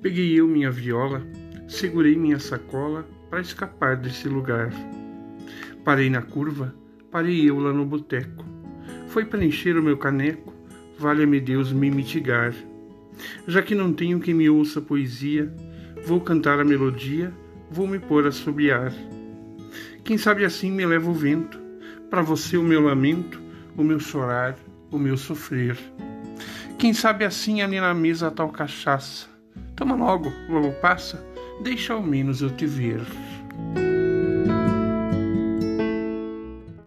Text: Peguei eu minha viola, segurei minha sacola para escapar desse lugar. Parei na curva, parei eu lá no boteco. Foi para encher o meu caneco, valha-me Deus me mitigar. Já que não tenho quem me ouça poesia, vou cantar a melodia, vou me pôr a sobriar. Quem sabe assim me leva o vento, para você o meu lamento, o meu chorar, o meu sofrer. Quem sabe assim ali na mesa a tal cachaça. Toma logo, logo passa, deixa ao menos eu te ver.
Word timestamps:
Peguei 0.00 0.38
eu 0.38 0.46
minha 0.46 0.70
viola, 0.70 1.26
segurei 1.66 2.14
minha 2.16 2.38
sacola 2.38 3.04
para 3.28 3.40
escapar 3.40 3.96
desse 3.96 4.28
lugar. 4.28 4.70
Parei 5.84 6.08
na 6.08 6.22
curva, 6.22 6.72
parei 7.10 7.50
eu 7.50 7.58
lá 7.58 7.72
no 7.72 7.84
boteco. 7.84 8.44
Foi 9.08 9.24
para 9.24 9.44
encher 9.44 9.76
o 9.76 9.82
meu 9.82 9.96
caneco, 9.96 10.54
valha-me 10.98 11.40
Deus 11.40 11.72
me 11.72 11.90
mitigar. 11.90 12.54
Já 13.48 13.60
que 13.60 13.74
não 13.74 13.92
tenho 13.92 14.20
quem 14.20 14.34
me 14.34 14.48
ouça 14.48 14.80
poesia, 14.80 15.52
vou 16.06 16.20
cantar 16.20 16.60
a 16.60 16.64
melodia, 16.64 17.32
vou 17.68 17.88
me 17.88 17.98
pôr 17.98 18.24
a 18.24 18.30
sobriar. 18.30 18.92
Quem 20.04 20.16
sabe 20.16 20.44
assim 20.44 20.70
me 20.70 20.86
leva 20.86 21.10
o 21.10 21.14
vento, 21.14 21.58
para 22.08 22.22
você 22.22 22.56
o 22.56 22.62
meu 22.62 22.80
lamento, 22.80 23.42
o 23.76 23.82
meu 23.82 23.98
chorar, 23.98 24.56
o 24.92 24.98
meu 24.98 25.16
sofrer. 25.16 25.76
Quem 26.78 26.94
sabe 26.94 27.24
assim 27.24 27.62
ali 27.62 27.80
na 27.80 27.92
mesa 27.92 28.28
a 28.28 28.30
tal 28.30 28.50
cachaça. 28.50 29.37
Toma 29.78 29.94
logo, 29.94 30.32
logo 30.48 30.72
passa, 30.80 31.24
deixa 31.62 31.92
ao 31.92 32.02
menos 32.02 32.42
eu 32.42 32.50
te 32.50 32.66
ver. 32.66 33.00